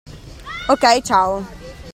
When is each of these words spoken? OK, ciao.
OK, 0.67 0.99
ciao. 1.03 1.45